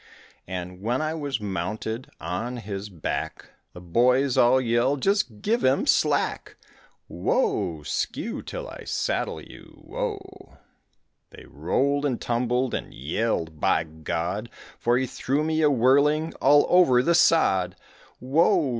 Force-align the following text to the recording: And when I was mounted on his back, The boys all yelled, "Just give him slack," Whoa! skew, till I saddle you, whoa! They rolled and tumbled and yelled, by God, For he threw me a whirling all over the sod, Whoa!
And 0.47 0.81
when 0.81 0.99
I 0.99 1.13
was 1.13 1.39
mounted 1.39 2.09
on 2.19 2.57
his 2.57 2.89
back, 2.89 3.49
The 3.73 3.81
boys 3.81 4.35
all 4.35 4.59
yelled, 4.59 5.03
"Just 5.03 5.43
give 5.43 5.63
him 5.63 5.85
slack," 5.85 6.55
Whoa! 7.05 7.83
skew, 7.83 8.41
till 8.41 8.67
I 8.67 8.83
saddle 8.85 9.39
you, 9.39 9.79
whoa! 9.85 10.57
They 11.29 11.45
rolled 11.47 12.03
and 12.03 12.19
tumbled 12.19 12.73
and 12.73 12.91
yelled, 12.91 13.59
by 13.59 13.83
God, 13.83 14.49
For 14.79 14.97
he 14.97 15.05
threw 15.05 15.43
me 15.43 15.61
a 15.61 15.69
whirling 15.69 16.33
all 16.41 16.65
over 16.67 17.03
the 17.03 17.13
sod, 17.13 17.75
Whoa! 18.17 18.69